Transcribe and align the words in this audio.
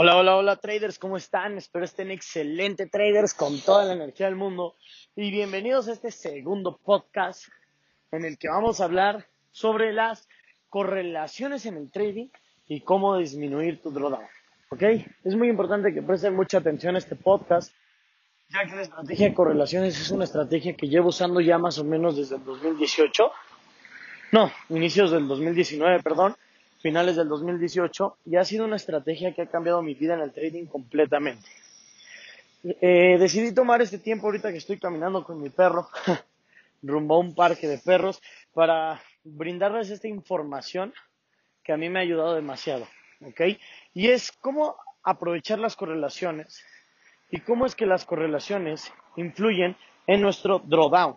Hola, 0.00 0.16
hola, 0.16 0.36
hola 0.36 0.54
traders, 0.54 0.96
¿cómo 0.96 1.16
están? 1.16 1.58
Espero 1.58 1.84
estén 1.84 2.12
excelentes 2.12 2.88
traders 2.88 3.34
con 3.34 3.60
toda 3.60 3.84
la 3.84 3.94
energía 3.94 4.26
del 4.26 4.36
mundo 4.36 4.76
y 5.16 5.32
bienvenidos 5.32 5.88
a 5.88 5.92
este 5.92 6.12
segundo 6.12 6.78
podcast 6.78 7.48
en 8.12 8.24
el 8.24 8.38
que 8.38 8.48
vamos 8.48 8.80
a 8.80 8.84
hablar 8.84 9.26
sobre 9.50 9.92
las 9.92 10.28
correlaciones 10.68 11.66
en 11.66 11.78
el 11.78 11.90
trading 11.90 12.28
y 12.68 12.82
cómo 12.82 13.16
disminuir 13.18 13.82
tu 13.82 13.90
drawdown. 13.90 14.22
¿Ok? 14.70 14.82
Es 15.24 15.34
muy 15.34 15.48
importante 15.48 15.92
que 15.92 16.00
presten 16.00 16.36
mucha 16.36 16.58
atención 16.58 16.94
a 16.94 16.98
este 16.98 17.16
podcast 17.16 17.74
ya 18.50 18.66
que 18.66 18.76
la 18.76 18.82
estrategia 18.82 19.30
de 19.30 19.34
correlaciones 19.34 20.00
es 20.00 20.12
una 20.12 20.22
estrategia 20.22 20.76
que 20.76 20.86
llevo 20.86 21.08
usando 21.08 21.40
ya 21.40 21.58
más 21.58 21.76
o 21.80 21.82
menos 21.82 22.16
desde 22.16 22.36
el 22.36 22.44
2018. 22.44 23.32
No, 24.30 24.52
inicios 24.68 25.10
del 25.10 25.26
2019, 25.26 26.04
perdón 26.04 26.36
finales 26.78 27.16
del 27.16 27.28
2018 27.28 28.18
y 28.26 28.36
ha 28.36 28.44
sido 28.44 28.64
una 28.64 28.76
estrategia 28.76 29.34
que 29.34 29.42
ha 29.42 29.46
cambiado 29.46 29.82
mi 29.82 29.94
vida 29.94 30.14
en 30.14 30.20
el 30.20 30.32
trading 30.32 30.66
completamente. 30.66 31.48
Eh, 32.64 33.16
decidí 33.18 33.52
tomar 33.52 33.82
este 33.82 33.98
tiempo 33.98 34.26
ahorita 34.26 34.50
que 34.50 34.58
estoy 34.58 34.78
caminando 34.78 35.22
con 35.24 35.40
mi 35.40 35.48
perro 35.48 35.88
rumbo 36.82 37.14
a 37.14 37.18
un 37.18 37.34
parque 37.34 37.68
de 37.68 37.78
perros 37.78 38.20
para 38.52 39.00
brindarles 39.24 39.90
esta 39.90 40.08
información 40.08 40.92
que 41.62 41.72
a 41.72 41.76
mí 41.76 41.88
me 41.88 41.98
ha 41.98 42.02
ayudado 42.02 42.34
demasiado, 42.34 42.86
¿ok? 43.20 43.40
Y 43.94 44.08
es 44.08 44.32
cómo 44.32 44.76
aprovechar 45.02 45.58
las 45.58 45.76
correlaciones 45.76 46.64
y 47.30 47.40
cómo 47.40 47.66
es 47.66 47.74
que 47.74 47.86
las 47.86 48.04
correlaciones 48.04 48.92
influyen 49.16 49.76
en 50.06 50.20
nuestro 50.20 50.60
drawdown. 50.60 51.16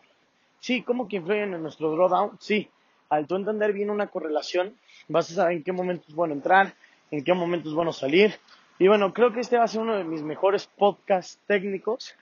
Sí, 0.59 0.83
¿cómo 0.83 1.07
que 1.07 1.17
influyen 1.17 1.53
en 1.53 1.63
nuestro 1.63 1.91
drawdown? 1.91 2.37
Sí, 2.39 2.69
al 3.11 3.27
tú 3.27 3.35
entender 3.35 3.73
bien 3.73 3.89
una 3.89 4.07
correlación, 4.07 4.77
vas 5.09 5.29
a 5.31 5.35
saber 5.35 5.57
en 5.57 5.63
qué 5.63 5.73
momento 5.73 6.05
es 6.07 6.15
bueno 6.15 6.33
entrar, 6.33 6.73
en 7.11 7.23
qué 7.25 7.33
momento 7.33 7.67
es 7.67 7.75
bueno 7.75 7.91
salir. 7.91 8.33
Y 8.79 8.87
bueno, 8.87 9.13
creo 9.13 9.33
que 9.33 9.41
este 9.41 9.57
va 9.57 9.65
a 9.65 9.67
ser 9.67 9.81
uno 9.81 9.97
de 9.97 10.05
mis 10.05 10.23
mejores 10.23 10.65
podcasts 10.65 11.37
técnicos 11.45 12.15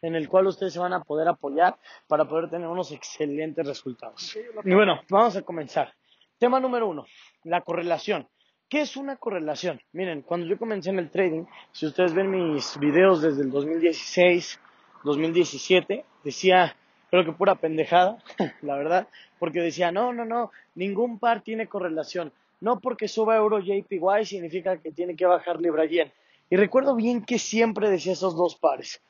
en 0.00 0.16
el 0.16 0.30
cual 0.30 0.46
ustedes 0.46 0.72
se 0.72 0.78
van 0.78 0.94
a 0.94 1.04
poder 1.04 1.28
apoyar 1.28 1.76
para 2.08 2.24
poder 2.24 2.48
tener 2.48 2.66
unos 2.66 2.92
excelentes 2.92 3.64
resultados. 3.66 4.34
Y 4.64 4.74
bueno, 4.74 5.02
vamos 5.10 5.36
a 5.36 5.42
comenzar. 5.42 5.92
Tema 6.38 6.58
número 6.58 6.88
uno, 6.88 7.04
la 7.44 7.60
correlación. 7.60 8.26
¿Qué 8.70 8.80
es 8.80 8.96
una 8.96 9.16
correlación? 9.16 9.82
Miren, 9.92 10.22
cuando 10.22 10.46
yo 10.46 10.56
comencé 10.58 10.88
en 10.88 10.98
el 10.98 11.10
trading, 11.10 11.44
si 11.72 11.84
ustedes 11.84 12.14
ven 12.14 12.30
mis 12.30 12.78
videos 12.78 13.20
desde 13.20 13.42
el 13.42 13.50
2016, 13.50 14.58
2017, 15.04 16.06
decía 16.24 16.74
creo 17.12 17.26
que 17.26 17.32
pura 17.32 17.56
pendejada, 17.56 18.16
la 18.62 18.74
verdad, 18.76 19.06
porque 19.38 19.60
decía, 19.60 19.92
no, 19.92 20.14
no, 20.14 20.24
no, 20.24 20.50
ningún 20.74 21.18
par 21.18 21.42
tiene 21.42 21.66
correlación. 21.66 22.32
No 22.58 22.80
porque 22.80 23.06
suba 23.06 23.36
euro 23.36 23.58
JPY 23.58 24.24
significa 24.24 24.78
que 24.78 24.92
tiene 24.92 25.14
que 25.14 25.26
bajar 25.26 25.60
Libra 25.60 25.84
Yen. 25.84 26.10
Y 26.48 26.56
recuerdo 26.56 26.96
bien 26.96 27.22
que 27.22 27.38
siempre 27.38 27.90
decía 27.90 28.14
esos 28.14 28.34
dos 28.34 28.56
pares. 28.56 29.02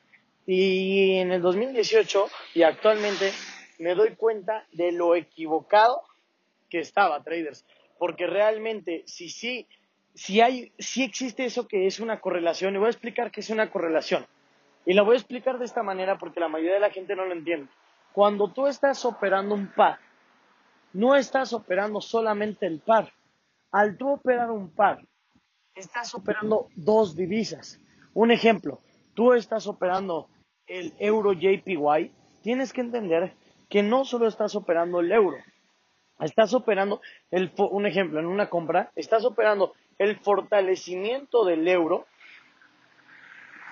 Y 0.45 1.15
en 1.19 1.31
el 1.31 1.41
2018 1.41 2.27
y 2.55 2.63
actualmente 2.63 3.31
me 3.79 3.95
doy 3.95 4.15
cuenta 4.15 4.65
de 4.73 4.91
lo 4.91 5.15
equivocado 5.15 6.01
que 6.69 6.79
estaba, 6.79 7.23
traders. 7.23 7.65
Porque 7.97 8.27
realmente, 8.27 9.03
si 9.05 9.29
sí, 9.29 9.65
si 10.13 10.41
hay, 10.41 10.73
si 10.77 11.03
existe 11.03 11.45
eso 11.45 11.69
que 11.69 11.87
es 11.87 12.01
una 12.01 12.19
correlación, 12.19 12.75
y 12.75 12.79
voy 12.79 12.87
a 12.87 12.89
explicar 12.89 13.31
qué 13.31 13.39
es 13.39 13.49
una 13.49 13.71
correlación. 13.71 14.25
Y 14.85 14.93
la 14.93 15.03
voy 15.03 15.13
a 15.15 15.19
explicar 15.19 15.57
de 15.57 15.63
esta 15.63 15.83
manera 15.83 16.17
porque 16.17 16.41
la 16.41 16.49
mayoría 16.49 16.73
de 16.73 16.81
la 16.81 16.89
gente 16.89 17.15
no 17.15 17.23
lo 17.23 17.31
entiende. 17.31 17.69
Cuando 18.13 18.47
tú 18.47 18.67
estás 18.67 19.03
operando 19.05 19.55
un 19.55 19.67
par, 19.73 19.99
no 20.93 21.15
estás 21.15 21.51
operando 21.51 21.99
solamente 21.99 22.67
el 22.67 22.79
par. 22.79 23.11
Al 23.71 23.97
tú 23.97 24.11
operar 24.11 24.51
un 24.51 24.69
par, 24.69 24.99
estás 25.73 26.13
operando 26.13 26.67
dos 26.75 27.15
divisas. 27.15 27.79
Un 28.13 28.29
ejemplo, 28.29 28.79
tú 29.15 29.33
estás 29.33 29.65
operando 29.65 30.29
el 30.67 30.93
euro 30.99 31.33
JPY, 31.33 32.13
tienes 32.43 32.71
que 32.71 32.81
entender 32.81 33.33
que 33.67 33.81
no 33.81 34.05
solo 34.05 34.27
estás 34.27 34.55
operando 34.55 34.99
el 34.99 35.11
euro, 35.11 35.37
estás 36.19 36.53
operando 36.53 37.01
el, 37.31 37.51
un 37.57 37.87
ejemplo, 37.87 38.19
en 38.19 38.27
una 38.27 38.49
compra, 38.49 38.91
estás 38.95 39.25
operando 39.25 39.73
el 39.97 40.19
fortalecimiento 40.19 41.45
del 41.45 41.67
euro 41.67 42.05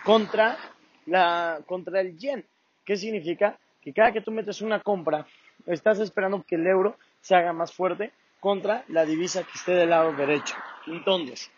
contra 0.03 0.57
la 1.05 1.61
contra 1.67 2.01
el 2.01 2.17
yen. 2.17 2.47
¿Qué 2.83 2.97
significa? 2.97 3.59
Que 3.81 3.93
cada 3.93 4.11
que 4.11 4.21
tú 4.21 4.31
metes 4.31 4.61
una 4.61 4.79
compra, 4.79 5.25
estás 5.65 5.99
esperando 5.99 6.43
que 6.43 6.55
el 6.55 6.67
euro 6.67 6.97
se 7.19 7.35
haga 7.35 7.53
más 7.53 7.73
fuerte 7.73 8.11
contra 8.39 8.83
la 8.87 9.05
divisa 9.05 9.43
que 9.43 9.51
esté 9.55 9.73
del 9.73 9.89
lado 9.89 10.13
derecho. 10.13 10.55
Entonces, 10.87 11.51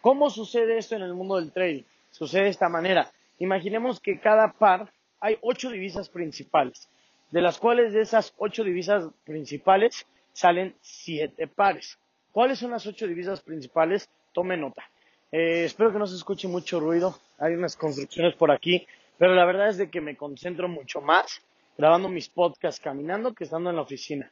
¿cómo 0.00 0.30
sucede 0.30 0.78
esto 0.78 0.96
en 0.96 1.02
el 1.02 1.14
mundo 1.14 1.36
del 1.36 1.52
trading? 1.52 1.82
Sucede 2.10 2.44
de 2.44 2.50
esta 2.50 2.68
manera. 2.68 3.10
Imaginemos 3.38 4.00
que 4.00 4.20
cada 4.20 4.52
par 4.52 4.92
hay 5.20 5.38
ocho 5.40 5.70
divisas 5.70 6.08
principales, 6.08 6.88
de 7.30 7.42
las 7.42 7.58
cuales 7.58 7.92
de 7.92 8.02
esas 8.02 8.34
ocho 8.38 8.62
divisas 8.62 9.08
principales 9.24 10.06
salen 10.32 10.74
siete 10.80 11.46
pares. 11.46 11.98
¿Cuáles 12.32 12.58
son 12.58 12.72
las 12.72 12.86
ocho 12.86 13.06
divisas 13.06 13.40
principales? 13.40 14.08
Tome 14.32 14.56
nota. 14.56 14.82
Eh, 15.30 15.64
espero 15.64 15.92
que 15.92 15.98
no 15.98 16.06
se 16.06 16.16
escuche 16.16 16.48
mucho 16.48 16.80
ruido. 16.80 17.18
Hay 17.38 17.54
unas 17.54 17.76
construcciones 17.76 18.34
por 18.34 18.50
aquí, 18.50 18.86
pero 19.18 19.34
la 19.34 19.44
verdad 19.44 19.68
es 19.68 19.78
de 19.78 19.90
que 19.90 20.00
me 20.00 20.16
concentro 20.16 20.68
mucho 20.68 21.00
más 21.00 21.42
grabando 21.76 22.08
mis 22.08 22.28
podcasts 22.28 22.80
caminando 22.80 23.34
que 23.34 23.44
estando 23.44 23.70
en 23.70 23.76
la 23.76 23.82
oficina. 23.82 24.30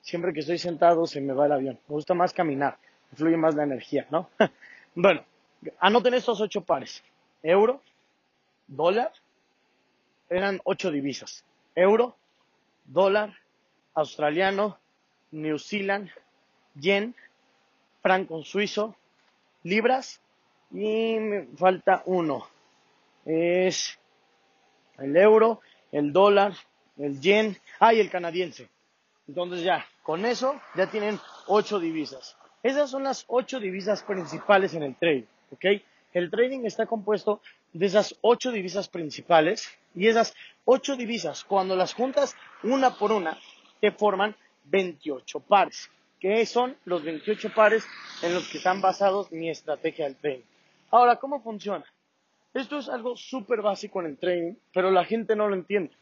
Siempre 0.00 0.32
que 0.32 0.40
estoy 0.40 0.58
sentado 0.58 1.06
se 1.06 1.20
me 1.20 1.32
va 1.32 1.46
el 1.46 1.52
avión. 1.52 1.78
Me 1.88 1.94
gusta 1.94 2.14
más 2.14 2.32
caminar, 2.32 2.78
fluye 3.14 3.36
más 3.36 3.54
la 3.54 3.64
energía, 3.64 4.06
¿no? 4.10 4.30
bueno, 4.94 5.24
anoten 5.78 6.14
estos 6.14 6.40
ocho 6.40 6.62
pares. 6.62 7.02
Euro, 7.42 7.82
dólar, 8.66 9.12
eran 10.30 10.60
ocho 10.64 10.90
divisas. 10.90 11.44
Euro, 11.74 12.16
dólar, 12.84 13.34
australiano, 13.94 14.78
New 15.30 15.58
Zealand, 15.58 16.10
yen, 16.74 17.14
franco 18.00 18.42
suizo, 18.42 18.96
libras 19.62 20.20
y 20.70 21.18
me 21.18 21.46
falta 21.56 22.02
uno. 22.06 22.46
Es 23.24 23.98
el 24.98 25.16
euro, 25.16 25.60
el 25.92 26.12
dólar, 26.12 26.54
el 26.98 27.20
yen, 27.20 27.56
ah, 27.78 27.94
y 27.94 28.00
el 28.00 28.10
canadiense. 28.10 28.68
Entonces 29.26 29.62
ya, 29.62 29.86
con 30.02 30.24
eso 30.24 30.60
ya 30.74 30.90
tienen 30.90 31.18
ocho 31.46 31.78
divisas. 31.78 32.36
Esas 32.62 32.90
son 32.90 33.04
las 33.04 33.24
ocho 33.28 33.60
divisas 33.60 34.02
principales 34.02 34.74
en 34.74 34.82
el 34.82 34.96
trading, 34.96 35.26
¿ok? 35.52 35.64
El 36.12 36.30
trading 36.30 36.64
está 36.64 36.86
compuesto 36.86 37.40
de 37.72 37.86
esas 37.86 38.16
ocho 38.22 38.50
divisas 38.50 38.88
principales 38.88 39.68
y 39.94 40.08
esas 40.08 40.34
ocho 40.64 40.96
divisas, 40.96 41.44
cuando 41.44 41.76
las 41.76 41.94
juntas 41.94 42.34
una 42.62 42.96
por 42.96 43.12
una, 43.12 43.38
te 43.80 43.92
forman 43.92 44.34
28 44.64 45.40
pares, 45.40 45.90
que 46.18 46.44
son 46.46 46.76
los 46.84 47.04
28 47.04 47.52
pares 47.54 47.86
en 48.22 48.34
los 48.34 48.48
que 48.48 48.58
están 48.58 48.80
basados 48.80 49.30
mi 49.30 49.50
estrategia 49.50 50.06
del 50.06 50.16
trading. 50.16 50.44
Ahora, 50.90 51.16
¿cómo 51.16 51.42
funciona? 51.42 51.84
Esto 52.54 52.78
es 52.78 52.88
algo 52.88 53.14
súper 53.16 53.60
básico 53.60 54.00
en 54.00 54.06
el 54.06 54.18
trading, 54.18 54.54
pero 54.72 54.90
la 54.90 55.04
gente 55.04 55.36
no 55.36 55.48
lo 55.48 55.54
entiende 55.54 55.92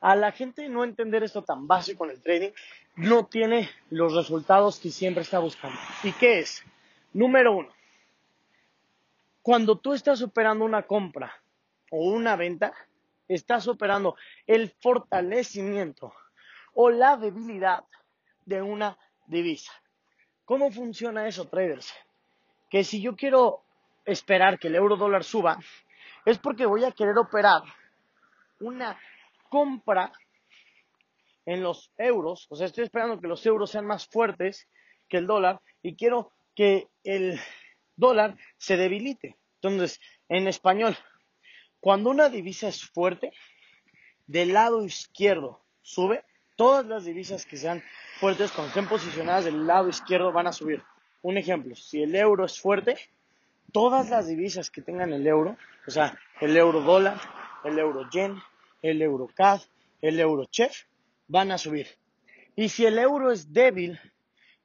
a 0.00 0.14
la 0.16 0.32
gente 0.32 0.68
no 0.68 0.84
entender 0.84 1.22
esto 1.22 1.42
tan 1.42 1.66
básico 1.66 2.04
en 2.04 2.12
el 2.12 2.22
trading, 2.22 2.50
no 2.96 3.26
tiene 3.26 3.70
los 3.90 4.14
resultados 4.14 4.78
que 4.78 4.90
siempre 4.90 5.22
está 5.22 5.38
buscando. 5.38 5.78
¿Y 6.02 6.12
qué 6.12 6.40
es? 6.40 6.64
Número 7.12 7.56
uno, 7.56 7.68
cuando 9.42 9.78
tú 9.78 9.94
estás 9.94 10.22
operando 10.22 10.64
una 10.64 10.82
compra 10.82 11.32
o 11.90 12.10
una 12.10 12.36
venta, 12.36 12.72
estás 13.28 13.66
operando 13.66 14.16
el 14.46 14.70
fortalecimiento 14.70 16.12
o 16.74 16.90
la 16.90 17.16
debilidad 17.16 17.84
de 18.44 18.62
una 18.62 18.98
divisa. 19.26 19.72
¿Cómo 20.44 20.70
funciona 20.70 21.26
eso, 21.26 21.48
traders? 21.48 21.92
Que 22.70 22.84
si 22.84 23.00
yo 23.00 23.16
quiero 23.16 23.62
esperar 24.04 24.58
que 24.58 24.68
el 24.68 24.76
euro 24.76 24.96
dólar 24.96 25.24
suba, 25.24 25.58
es 26.24 26.38
porque 26.38 26.66
voy 26.66 26.84
a 26.84 26.92
querer 26.92 27.16
operar 27.18 27.62
una 28.60 28.98
compra 29.48 30.12
en 31.46 31.62
los 31.62 31.92
euros, 31.96 32.46
o 32.50 32.56
sea, 32.56 32.66
estoy 32.66 32.84
esperando 32.84 33.20
que 33.20 33.26
los 33.26 33.44
euros 33.46 33.70
sean 33.70 33.86
más 33.86 34.06
fuertes 34.06 34.68
que 35.08 35.16
el 35.16 35.26
dólar 35.26 35.60
y 35.82 35.96
quiero 35.96 36.32
que 36.54 36.88
el 37.04 37.40
dólar 37.96 38.36
se 38.58 38.76
debilite. 38.76 39.36
Entonces, 39.60 40.00
en 40.28 40.46
español, 40.46 40.96
cuando 41.80 42.10
una 42.10 42.28
divisa 42.28 42.68
es 42.68 42.84
fuerte, 42.84 43.32
del 44.26 44.52
lado 44.52 44.84
izquierdo 44.84 45.64
sube, 45.80 46.24
todas 46.56 46.84
las 46.84 47.04
divisas 47.04 47.46
que 47.46 47.56
sean 47.56 47.82
fuertes, 48.20 48.52
cuando 48.52 48.68
estén 48.68 48.88
posicionadas 48.88 49.44
del 49.46 49.66
lado 49.66 49.88
izquierdo, 49.88 50.32
van 50.32 50.48
a 50.48 50.52
subir. 50.52 50.82
Un 51.22 51.38
ejemplo, 51.38 51.74
si 51.74 52.02
el 52.02 52.14
euro 52.14 52.44
es 52.44 52.60
fuerte, 52.60 52.96
todas 53.72 54.10
las 54.10 54.26
divisas 54.26 54.70
que 54.70 54.82
tengan 54.82 55.12
el 55.12 55.26
euro, 55.26 55.56
o 55.86 55.90
sea, 55.90 56.18
el 56.40 56.56
euro 56.56 56.82
dólar, 56.82 57.18
el 57.64 57.78
euro 57.78 58.08
yen, 58.10 58.36
el 58.82 59.02
EuroCAD, 59.02 59.62
el 60.00 60.20
EuroChef, 60.20 60.84
van 61.26 61.52
a 61.52 61.58
subir. 61.58 61.88
Y 62.56 62.70
si 62.70 62.86
el 62.86 62.98
euro 62.98 63.30
es 63.30 63.52
débil, 63.52 64.00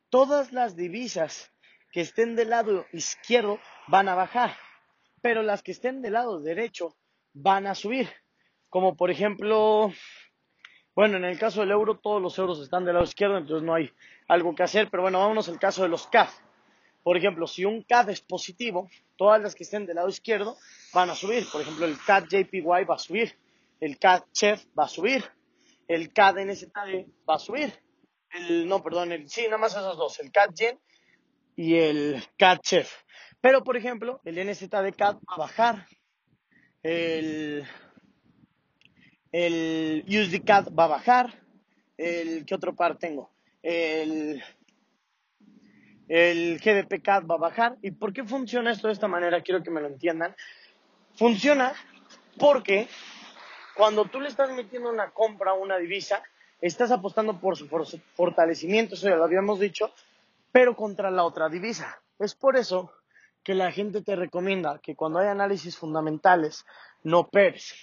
todas 0.10 0.52
las 0.52 0.76
divisas 0.76 1.52
que 1.92 2.02
estén 2.02 2.36
del 2.36 2.50
lado 2.50 2.86
izquierdo 2.92 3.60
van 3.88 4.10
a 4.10 4.16
bajar, 4.16 4.56
pero 5.22 5.44
las 5.44 5.62
que 5.62 5.72
estén 5.72 6.02
del 6.02 6.14
lado 6.14 6.40
derecho 6.40 6.96
van 7.34 7.68
a 7.68 7.76
subir. 7.76 8.10
Como 8.70 8.96
por 8.96 9.12
ejemplo, 9.12 9.94
bueno, 10.96 11.18
en 11.18 11.26
el 11.26 11.38
caso 11.38 11.62
del 11.62 11.72
euro, 11.72 12.00
todos 12.00 12.22
los 12.22 12.38
euros 12.40 12.60
están 12.62 12.86
del 12.86 12.96
lado 12.96 13.06
izquierdo, 13.06 13.38
entonces 13.38 13.64
no 13.64 13.76
hay 13.76 13.92
algo 14.28 14.56
que 14.56 14.64
hacer, 14.64 14.90
pero 14.90 15.04
bueno, 15.04 15.20
vámonos 15.20 15.50
al 15.50 15.60
caso 15.60 15.84
de 15.84 15.90
los 15.90 16.08
CAD. 16.08 16.30
Por 17.04 17.18
ejemplo, 17.18 17.46
si 17.46 17.66
un 17.66 17.84
CAD 17.84 18.10
es 18.10 18.22
positivo, 18.22 18.90
todas 19.18 19.42
las 19.42 19.54
que 19.56 19.64
estén 19.64 19.86
del 19.86 19.98
lado 19.98 20.10
izquierdo 20.10 20.58
van 20.94 21.10
a 21.10 21.16
subir. 21.16 21.46
Por 21.52 21.62
ejemplo, 21.62 21.86
el 21.86 21.98
CAD 22.06 22.26
JPY 22.30 22.62
va 22.62 22.96
a 22.96 23.00
subir, 23.00 23.36
el 23.84 24.00
CAD 24.00 24.24
Chef 24.32 24.66
va 24.80 24.86
a 24.86 24.88
subir, 24.88 25.26
el 25.90 26.14
CAD 26.14 26.46
NZD 26.46 27.06
va 27.30 27.36
a 27.36 27.40
subir. 27.40 27.74
El, 28.32 28.68
no, 28.68 28.82
perdón, 28.82 29.12
el, 29.12 29.30
sí, 29.30 29.44
nada 29.44 29.58
más 29.58 29.74
esos 29.74 29.98
dos, 29.98 30.20
el 30.22 30.32
CAD 30.32 30.54
Yen 30.54 30.80
y 31.58 31.76
el 31.76 32.24
CAD 32.38 32.60
Chef. 32.62 32.90
Pero, 33.42 33.62
por 33.64 33.76
ejemplo, 33.76 34.22
el 34.24 34.36
NZD 34.36 34.96
CAD 34.96 35.18
va 35.18 35.36
a 35.36 35.38
bajar, 35.38 35.86
el, 36.82 37.66
el 39.34 40.06
USD 40.08 40.46
CAD 40.46 40.70
va 40.74 40.86
a 40.86 40.88
bajar, 40.88 41.44
el, 41.98 42.46
¿qué 42.46 42.56
otro 42.56 42.74
par 42.76 42.98
tengo? 42.98 43.34
El, 43.62 44.42
el 46.08 46.58
GBP 46.60 47.04
CAD 47.04 47.26
va 47.26 47.36
a 47.36 47.50
bajar. 47.50 47.78
¿Y 47.82 47.92
por 47.92 48.14
qué 48.14 48.24
funciona 48.24 48.72
esto 48.72 48.88
de 48.88 48.94
esta 48.94 49.10
manera? 49.10 49.42
Quiero 49.42 49.62
que 49.62 49.72
me 49.72 49.82
lo 49.82 49.88
entiendan. 49.88 50.34
Funciona 51.16 51.74
porque 52.38 52.88
cuando 53.76 54.06
tú 54.06 54.20
le 54.20 54.30
estás 54.30 54.52
metiendo 54.52 54.90
una 54.90 55.12
compra 55.12 55.52
a 55.52 55.56
una 55.56 55.78
divisa, 55.78 56.24
estás 56.62 56.92
apostando 56.92 57.40
por 57.40 57.58
su 57.58 57.68
fortalecimiento, 58.16 58.96
eso 58.96 59.10
ya 59.10 59.16
lo 59.16 59.24
habíamos 59.24 59.60
dicho, 59.60 59.92
pero 60.52 60.76
contra 60.76 61.12
la 61.12 61.24
otra 61.24 61.50
divisa. 61.50 62.02
Es 62.20 62.36
por 62.36 62.56
eso 62.56 62.92
que 63.44 63.54
la 63.54 63.72
gente 63.72 64.02
te 64.02 64.16
recomienda 64.16 64.80
que 64.80 64.96
cuando 64.96 65.20
hay 65.20 65.28
análisis 65.28 65.78
fundamentales 65.78 66.66
no 67.04 67.20
operes. 67.20 67.76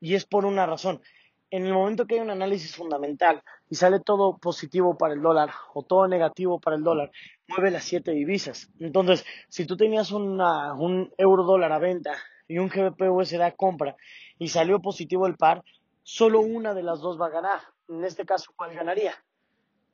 Y 0.00 0.14
es 0.14 0.24
por 0.24 0.44
una 0.44 0.66
razón. 0.66 1.02
En 1.50 1.66
el 1.66 1.72
momento 1.72 2.06
que 2.06 2.14
hay 2.14 2.20
un 2.20 2.30
análisis 2.30 2.76
fundamental 2.76 3.42
y 3.68 3.74
sale 3.74 3.98
todo 3.98 4.38
positivo 4.38 4.96
para 4.96 5.14
el 5.14 5.22
dólar 5.22 5.50
o 5.74 5.82
todo 5.82 6.06
negativo 6.06 6.60
para 6.60 6.76
el 6.76 6.84
dólar, 6.84 7.10
mueve 7.48 7.72
las 7.72 7.82
siete 7.82 8.12
divisas. 8.12 8.70
Entonces, 8.78 9.24
si 9.48 9.66
tú 9.66 9.76
tenías 9.76 10.12
un 10.12 11.12
euro 11.18 11.42
dólar 11.42 11.72
a 11.72 11.78
venta 11.80 12.16
y 12.50 12.58
un 12.58 12.68
GBP 12.68 13.02
USD 13.10 13.40
a 13.42 13.52
compra 13.52 13.96
y 14.38 14.48
salió 14.48 14.80
positivo 14.80 15.28
el 15.28 15.36
par, 15.36 15.62
solo 16.02 16.40
una 16.40 16.74
de 16.74 16.82
las 16.82 17.00
dos 17.00 17.20
va 17.20 17.26
a 17.26 17.30
ganar. 17.30 17.60
En 17.88 18.04
este 18.04 18.26
caso, 18.26 18.52
¿cuál 18.56 18.74
ganaría? 18.74 19.14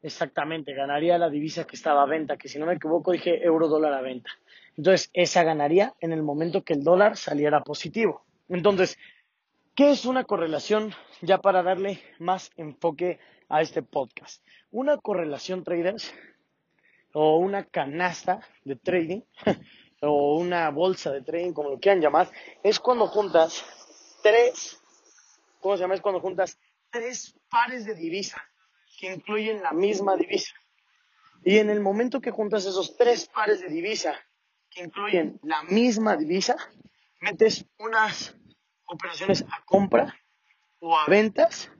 Exactamente, 0.03 0.73
ganaría 0.73 1.19
la 1.19 1.29
divisa 1.29 1.67
que 1.67 1.76
estaba 1.76 2.03
a 2.03 2.06
venta, 2.06 2.38
que 2.38 2.49
si 2.49 2.58
no 2.58 2.64
me 2.64 2.75
equivoco 2.75 3.12
dije 3.12 3.44
euro 3.44 3.69
dólar 3.69 3.93
a 3.93 4.00
venta. 4.00 4.31
Entonces, 4.76 5.11
esa 5.12 5.43
ganaría 5.43 5.94
en 6.00 6.12
el 6.12 6.23
momento 6.23 6.64
que 6.64 6.73
el 6.73 6.82
dólar 6.82 7.19
saliera 7.19 7.62
positivo. 7.62 8.25
Entonces, 8.49 8.99
¿qué 9.75 9.91
es 9.91 10.06
una 10.06 10.25
correlación? 10.25 10.93
Ya 11.20 11.38
para 11.38 11.62
darle 11.62 12.00
más 12.19 12.50
enfoque 12.56 13.19
a 13.50 13.61
este 13.61 13.82
podcast. 13.82 14.43
Una 14.70 14.97
correlación, 14.97 15.62
traders, 15.62 16.14
o 17.12 17.38
una 17.38 17.64
canasta 17.64 18.41
de 18.64 18.76
trading, 18.76 19.23
o 20.00 20.37
una 20.37 20.70
bolsa 20.70 21.12
de 21.12 21.22
trading, 21.22 21.52
como 21.52 21.70
lo 21.70 21.78
quieran 21.78 22.00
llamar, 22.00 22.31
es 22.62 22.78
cuando 22.81 23.06
juntas 23.06 23.64
tres, 24.22 24.81
¿cómo 25.60 25.76
se 25.76 25.82
llama? 25.82 25.94
Es 25.94 26.00
cuando 26.00 26.20
juntas 26.20 26.58
tres 26.90 27.34
pares 27.50 27.84
de 27.84 27.94
divisa 27.94 28.43
que 28.98 29.12
incluyen 29.12 29.62
la 29.62 29.72
misma 29.72 30.16
divisa. 30.16 30.54
Y 31.44 31.58
en 31.58 31.70
el 31.70 31.81
momento 31.81 32.20
que 32.20 32.31
juntas 32.31 32.66
esos 32.66 32.96
tres 32.96 33.28
pares 33.28 33.60
de 33.60 33.69
divisa 33.69 34.14
que 34.70 34.82
incluyen 34.82 35.38
la 35.43 35.62
misma 35.62 36.16
divisa, 36.16 36.56
metes 37.20 37.64
unas 37.78 38.37
operaciones 38.87 39.43
a 39.43 39.64
compra 39.64 40.14
o 40.81 40.96
a 40.96 41.06
ventas 41.06 41.70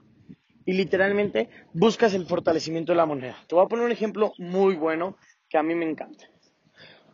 y 0.65 0.73
literalmente 0.73 1.49
buscas 1.73 2.13
el 2.13 2.25
fortalecimiento 2.25 2.91
de 2.91 2.97
la 2.97 3.05
moneda. 3.05 3.37
Te 3.47 3.55
voy 3.55 3.65
a 3.65 3.67
poner 3.67 3.85
un 3.85 3.91
ejemplo 3.91 4.33
muy 4.37 4.75
bueno 4.75 5.17
que 5.49 5.57
a 5.57 5.63
mí 5.63 5.75
me 5.75 5.89
encanta. 5.89 6.25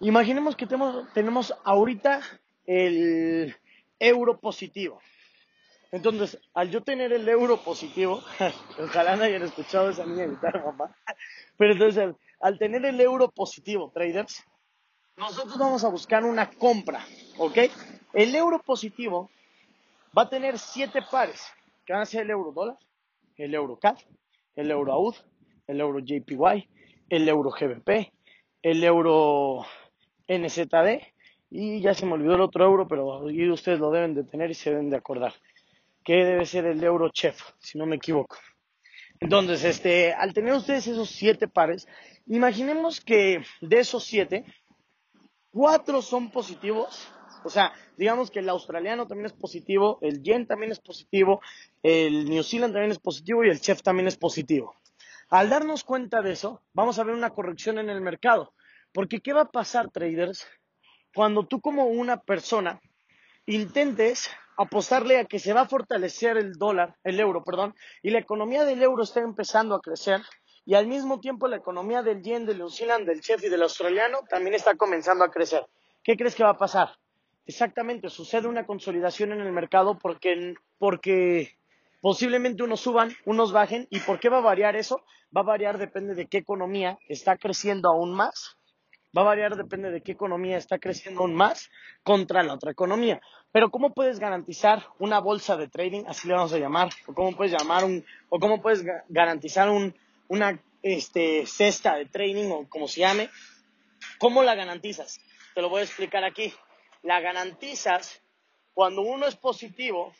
Imaginemos 0.03 0.57
que 0.57 0.67
tenemos, 0.67 1.11
tenemos 1.13 1.53
ahorita 1.63 2.19
el 2.65 3.55
euro 3.99 4.37
positivo. 4.37 4.99
Entonces, 5.93 6.41
al 6.53 6.69
yo 6.71 6.83
tener 6.83 7.13
el 7.13 7.27
euro 7.29 7.63
positivo, 7.63 8.21
ojalá 8.83 9.15
no 9.15 9.23
hayan 9.23 9.43
escuchado 9.43 9.89
esa 9.89 10.05
niña 10.05 10.25
gritar, 10.25 10.61
mamá, 10.61 10.93
pero 11.55 11.71
entonces, 11.71 12.15
al, 12.41 12.57
tener 12.57 12.83
el 12.85 12.99
euro 12.99 13.31
positivo, 13.31 13.91
traders, 13.93 14.43
nosotros 15.15 15.57
vamos 15.57 15.85
a 15.85 15.89
buscar 15.89 16.25
una 16.25 16.49
compra, 16.49 17.05
¿ok? 17.37 17.59
El 18.11 18.35
euro 18.35 18.61
positivo 18.61 19.29
va 20.17 20.23
a 20.23 20.29
tener 20.29 20.59
siete 20.59 21.01
pares, 21.09 21.47
que 21.85 21.93
van 21.93 22.01
a 22.01 22.05
ser 22.05 22.23
el 22.23 22.31
euro 22.31 22.51
dólar, 22.51 22.77
el 23.37 23.53
euro 23.53 23.79
CAD, 23.79 23.99
el 24.57 24.69
euro 24.69 24.91
AUD, 24.91 25.15
el 25.67 25.79
euro 25.79 25.99
JPY, 25.99 26.67
el 27.07 27.29
euro 27.29 27.51
GBP, 27.51 28.11
el 28.63 28.83
euro 28.83 29.65
NZD 30.27 31.01
y 31.49 31.81
ya 31.81 31.93
se 31.93 32.05
me 32.05 32.13
olvidó 32.13 32.35
el 32.35 32.41
otro 32.41 32.65
euro, 32.65 32.87
pero 32.87 33.19
ustedes 33.53 33.79
lo 33.79 33.91
deben 33.91 34.15
de 34.15 34.23
tener 34.23 34.49
y 34.51 34.55
se 34.55 34.71
deben 34.71 34.89
de 34.89 34.97
acordar 34.97 35.33
que 36.03 36.25
debe 36.25 36.45
ser 36.45 36.65
el 36.65 36.83
euro 36.83 37.09
chef, 37.09 37.39
si 37.59 37.77
no 37.77 37.85
me 37.85 37.95
equivoco. 37.95 38.37
Entonces, 39.19 39.63
este, 39.63 40.13
al 40.13 40.33
tener 40.33 40.53
ustedes 40.53 40.87
esos 40.87 41.09
siete 41.09 41.47
pares, 41.47 41.87
imaginemos 42.27 42.99
que 42.99 43.41
de 43.61 43.79
esos 43.79 44.03
siete, 44.03 44.43
cuatro 45.51 46.01
son 46.01 46.29
positivos. 46.29 47.07
O 47.45 47.49
sea, 47.49 47.73
digamos 47.97 48.31
que 48.31 48.39
el 48.39 48.49
australiano 48.49 49.07
también 49.07 49.27
es 49.27 49.33
positivo, 49.33 49.97
el 50.01 50.21
yen 50.23 50.47
también 50.47 50.71
es 50.71 50.79
positivo, 50.79 51.41
el 51.81 52.25
New 52.25 52.43
Zealand 52.43 52.73
también 52.73 52.91
es 52.91 52.99
positivo 52.99 53.43
y 53.43 53.49
el 53.49 53.61
chef 53.61 53.81
también 53.81 54.07
es 54.07 54.17
positivo. 54.17 54.75
Al 55.29 55.49
darnos 55.49 55.83
cuenta 55.83 56.21
de 56.21 56.33
eso, 56.33 56.61
vamos 56.73 56.99
a 56.99 57.03
ver 57.03 57.15
una 57.15 57.31
corrección 57.31 57.79
en 57.79 57.89
el 57.89 58.01
mercado. 58.01 58.53
Porque 58.93 59.21
¿qué 59.21 59.33
va 59.33 59.41
a 59.41 59.51
pasar, 59.51 59.89
traders? 59.89 60.47
Cuando 61.15 61.45
tú 61.45 61.59
como 61.59 61.85
una 61.85 62.21
persona 62.21 62.79
intentes 63.45 64.29
apostarle 64.57 65.17
a 65.17 65.25
que 65.25 65.39
se 65.39 65.53
va 65.53 65.61
a 65.61 65.67
fortalecer 65.67 66.37
el 66.37 66.53
dólar, 66.53 66.95
el 67.03 67.19
euro, 67.19 67.43
perdón, 67.43 67.75
y 68.03 68.11
la 68.11 68.19
economía 68.19 68.65
del 68.65 68.83
euro 68.83 69.03
está 69.03 69.19
empezando 69.21 69.75
a 69.75 69.81
crecer 69.81 70.21
y 70.65 70.75
al 70.75 70.87
mismo 70.87 71.19
tiempo 71.19 71.47
la 71.47 71.57
economía 71.57 72.03
del 72.03 72.21
yen, 72.21 72.45
del 72.45 72.59
del 72.59 73.21
chef 73.21 73.43
y 73.43 73.49
del 73.49 73.63
australiano 73.63 74.19
también 74.29 74.53
está 74.53 74.75
comenzando 74.75 75.23
a 75.23 75.31
crecer. 75.31 75.65
¿Qué 76.03 76.15
crees 76.15 76.35
que 76.35 76.43
va 76.43 76.51
a 76.51 76.57
pasar? 76.57 76.95
Exactamente, 77.45 78.09
sucede 78.09 78.47
una 78.47 78.65
consolidación 78.65 79.33
en 79.33 79.41
el 79.41 79.51
mercado 79.51 79.97
porque, 79.99 80.53
porque 80.77 81.57
posiblemente 81.99 82.63
unos 82.63 82.79
suban, 82.79 83.13
unos 83.25 83.51
bajen. 83.51 83.87
¿Y 83.89 83.99
por 83.99 84.19
qué 84.19 84.29
va 84.29 84.37
a 84.37 84.41
variar 84.41 84.75
eso? 84.75 85.03
Va 85.35 85.41
a 85.41 85.45
variar, 85.45 85.77
depende 85.77 86.15
de 86.15 86.27
qué 86.27 86.37
economía 86.37 86.97
está 87.09 87.37
creciendo 87.37 87.89
aún 87.89 88.13
más 88.13 88.57
va 89.15 89.21
a 89.21 89.25
variar, 89.25 89.55
depende 89.55 89.91
de 89.91 90.01
qué 90.01 90.11
economía 90.11 90.57
está 90.57 90.79
creciendo 90.79 91.21
aún 91.21 91.35
más 91.35 91.69
contra 92.03 92.43
la 92.43 92.53
otra 92.53 92.71
economía. 92.71 93.21
Pero 93.51 93.69
¿cómo 93.69 93.93
puedes 93.93 94.19
garantizar 94.19 94.83
una 94.99 95.19
bolsa 95.19 95.55
de 95.57 95.67
trading, 95.67 96.03
así 96.07 96.27
le 96.27 96.33
vamos 96.33 96.53
a 96.53 96.57
llamar, 96.57 96.89
o 97.05 97.13
cómo 97.13 97.35
puedes 97.35 97.53
llamar 97.53 97.83
un, 97.83 98.03
o 98.29 98.39
cómo 98.39 98.61
puedes 98.61 98.83
garantizar 99.09 99.69
un, 99.69 99.95
una 100.27 100.59
este, 100.81 101.45
cesta 101.45 101.95
de 101.95 102.05
trading 102.05 102.49
o 102.49 102.67
como 102.67 102.87
se 102.87 103.01
llame? 103.01 103.29
¿Cómo 104.17 104.43
la 104.43 104.55
garantizas? 104.55 105.21
Te 105.53 105.61
lo 105.61 105.69
voy 105.69 105.81
a 105.81 105.83
explicar 105.83 106.23
aquí. 106.23 106.53
La 107.03 107.19
garantizas 107.19 108.21
cuando 108.73 109.01
uno 109.01 109.27
es 109.27 109.35
positivo 109.35 110.13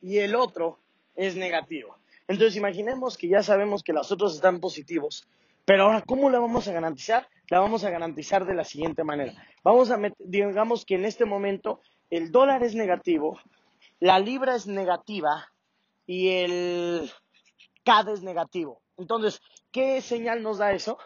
y 0.00 0.18
el 0.18 0.34
otro 0.34 0.78
es 1.14 1.36
negativo. 1.36 1.96
Entonces 2.26 2.56
imaginemos 2.56 3.18
que 3.18 3.28
ya 3.28 3.42
sabemos 3.42 3.82
que 3.82 3.92
los 3.92 4.10
otros 4.10 4.34
están 4.34 4.60
positivos 4.60 5.26
pero 5.64 5.84
ahora, 5.84 6.02
¿cómo 6.02 6.30
la 6.30 6.40
vamos 6.40 6.66
a 6.68 6.72
garantizar? 6.72 7.28
La 7.48 7.60
vamos 7.60 7.84
a 7.84 7.90
garantizar 7.90 8.46
de 8.46 8.54
la 8.54 8.64
siguiente 8.64 9.04
manera. 9.04 9.34
Vamos 9.62 9.90
a 9.90 9.98
digamos 10.18 10.84
que 10.84 10.94
en 10.96 11.04
este 11.04 11.24
momento 11.24 11.80
el 12.10 12.30
dólar 12.30 12.62
es 12.62 12.74
negativo, 12.74 13.38
la 14.00 14.18
libra 14.18 14.54
es 14.54 14.66
negativa 14.66 15.48
y 16.06 16.28
el 16.28 17.10
CAD 17.84 18.08
es 18.10 18.22
negativo. 18.22 18.82
Entonces, 18.98 19.40
¿qué 19.70 20.00
señal 20.00 20.42
nos 20.42 20.58
da 20.58 20.72
eso? 20.72 20.98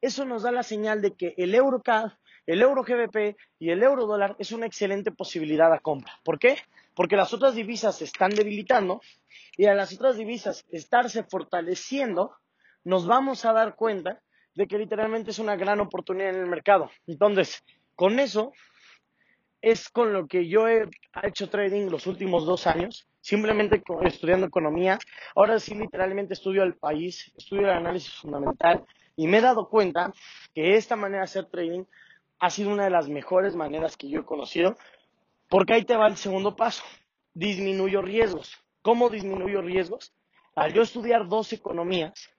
Eso 0.00 0.24
nos 0.24 0.42
da 0.42 0.52
la 0.52 0.62
señal 0.62 1.00
de 1.00 1.14
que 1.14 1.34
el 1.36 1.54
euro 1.54 1.80
CAD, 1.82 2.12
el 2.46 2.60
euro 2.60 2.82
GBP 2.82 3.36
y 3.58 3.70
el 3.70 3.82
euro 3.82 4.06
dólar 4.06 4.36
es 4.38 4.52
una 4.52 4.66
excelente 4.66 5.12
posibilidad 5.12 5.72
a 5.72 5.78
compra. 5.78 6.20
¿Por 6.24 6.38
qué? 6.38 6.56
Porque 6.94 7.16
las 7.16 7.32
otras 7.32 7.54
divisas 7.54 7.96
se 7.96 8.04
están 8.04 8.30
debilitando 8.30 9.00
y 9.56 9.66
a 9.66 9.74
las 9.74 9.94
otras 9.94 10.16
divisas 10.16 10.64
estarse 10.70 11.22
fortaleciendo, 11.24 12.36
nos 12.84 13.06
vamos 13.06 13.44
a 13.44 13.52
dar 13.52 13.74
cuenta 13.74 14.20
de 14.54 14.66
que 14.66 14.78
literalmente 14.78 15.30
es 15.30 15.38
una 15.38 15.56
gran 15.56 15.80
oportunidad 15.80 16.30
en 16.30 16.40
el 16.42 16.46
mercado. 16.46 16.90
Entonces, 17.06 17.64
con 17.94 18.18
eso 18.18 18.52
es 19.60 19.88
con 19.88 20.12
lo 20.12 20.26
que 20.26 20.48
yo 20.48 20.68
he 20.68 20.88
hecho 21.22 21.48
trading 21.48 21.88
los 21.88 22.06
últimos 22.06 22.44
dos 22.44 22.66
años, 22.66 23.08
simplemente 23.20 23.82
estudiando 24.02 24.46
economía. 24.46 24.98
Ahora 25.36 25.58
sí, 25.60 25.74
literalmente 25.74 26.34
estudio 26.34 26.64
el 26.64 26.74
país, 26.74 27.32
estudio 27.36 27.62
el 27.62 27.76
análisis 27.76 28.12
fundamental 28.14 28.84
y 29.14 29.28
me 29.28 29.38
he 29.38 29.40
dado 29.40 29.68
cuenta 29.68 30.12
que 30.54 30.76
esta 30.76 30.96
manera 30.96 31.18
de 31.20 31.24
hacer 31.24 31.46
trading 31.46 31.84
ha 32.40 32.50
sido 32.50 32.70
una 32.70 32.84
de 32.84 32.90
las 32.90 33.08
mejores 33.08 33.54
maneras 33.54 33.96
que 33.96 34.08
yo 34.08 34.20
he 34.20 34.24
conocido, 34.24 34.76
porque 35.48 35.74
ahí 35.74 35.84
te 35.84 35.96
va 35.96 36.08
el 36.08 36.16
segundo 36.16 36.56
paso. 36.56 36.82
Disminuyo 37.34 38.02
riesgos. 38.02 38.58
¿Cómo 38.82 39.10
disminuyo 39.10 39.62
riesgos? 39.62 40.12
Al 40.56 40.72
yo 40.72 40.82
estudiar 40.82 41.28
dos 41.28 41.52
economías, 41.52 42.31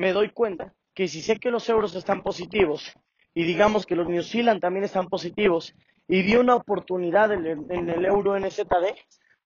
me 0.00 0.14
doy 0.14 0.30
cuenta 0.30 0.72
que 0.94 1.08
si 1.08 1.20
sé 1.20 1.38
que 1.38 1.50
los 1.50 1.68
euros 1.68 1.94
están 1.94 2.22
positivos 2.22 2.90
y 3.34 3.44
digamos 3.44 3.84
que 3.84 3.94
los 3.94 4.08
New 4.08 4.22
Zealand 4.22 4.58
también 4.58 4.82
están 4.82 5.10
positivos 5.10 5.74
y 6.08 6.22
vi 6.22 6.36
una 6.36 6.54
oportunidad 6.54 7.30
en 7.32 7.44
el, 7.46 7.66
en 7.68 8.04
euro 8.06 8.34
NZD, 8.40 8.96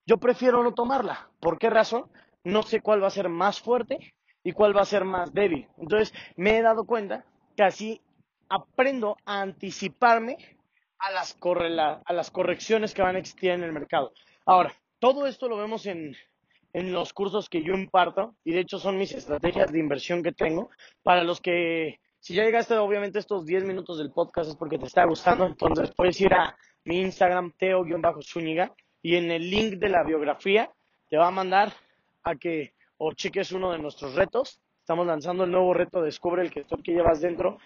yo 0.05 0.17
prefiero 0.17 0.63
no 0.63 0.73
tomarla. 0.73 1.29
¿Por 1.41 1.57
qué 1.59 1.69
razón? 1.69 2.09
No 2.45 2.63
sé 2.63 2.79
cuál 2.79 3.03
va 3.03 3.07
a 3.07 3.19
ser 3.19 3.27
más 3.27 3.59
fuerte 3.59 4.13
y 4.45 4.53
cuál 4.53 4.75
va 4.75 4.83
a 4.83 4.85
ser 4.85 5.03
más 5.03 5.33
débil. 5.33 5.67
Entonces 5.77 6.13
me 6.37 6.57
he 6.57 6.61
dado 6.61 6.85
cuenta 6.85 7.25
que 7.57 7.63
así 7.63 8.01
aprendo 8.47 9.17
a 9.25 9.41
anticiparme 9.41 10.37
a 10.99 11.11
las, 11.11 11.37
a 12.05 12.13
las 12.13 12.31
correcciones 12.31 12.93
que 12.93 13.01
van 13.01 13.17
a 13.17 13.19
existir 13.19 13.51
en 13.51 13.63
el 13.63 13.73
mercado. 13.73 14.13
Ahora, 14.45 14.73
todo 14.99 15.27
esto 15.27 15.49
lo 15.49 15.57
vemos 15.57 15.85
en, 15.85 16.15
en 16.75 16.91
los 16.91 17.13
cursos 17.13 17.47
que 17.47 17.63
yo 17.63 17.73
imparto 17.73 18.35
y 18.43 18.51
de 18.51 18.59
hecho 18.59 18.79
son 18.79 18.97
mis 18.97 19.13
estrategias 19.13 19.71
de 19.71 19.79
inversión 19.79 20.21
que 20.21 20.33
tengo. 20.33 20.69
Para 21.03 21.23
los 21.23 21.39
que, 21.39 22.01
si 22.19 22.33
ya 22.33 22.43
llegaste 22.43 22.77
obviamente 22.77 23.17
estos 23.17 23.45
10 23.45 23.63
minutos 23.63 23.97
del 23.97 24.11
podcast 24.11 24.49
es 24.49 24.55
porque 24.57 24.77
te 24.77 24.85
está 24.85 25.05
gustando, 25.05 25.45
entonces 25.45 25.93
puedes 25.95 26.19
ir 26.19 26.33
a 26.33 26.57
mi 26.83 26.99
Instagram 26.99 27.53
teo-zúñiga 27.57 28.73
y 29.01 29.15
en 29.15 29.31
el 29.31 29.49
link 29.49 29.75
de 29.75 29.87
la 29.87 30.03
biografía 30.03 30.69
te 31.09 31.15
va 31.15 31.27
a 31.27 31.31
mandar 31.31 31.71
a 32.23 32.35
que 32.35 32.73
o 32.97 33.13
cheques 33.13 33.53
uno 33.53 33.71
de 33.71 33.79
nuestros 33.79 34.13
retos. 34.13 34.59
Estamos 34.81 35.07
lanzando 35.07 35.45
el 35.45 35.51
nuevo 35.51 35.73
reto 35.73 36.01
Descubre 36.01 36.41
el 36.41 36.51
gestor 36.51 36.83
que 36.83 36.91
llevas 36.91 37.21
dentro 37.21 37.57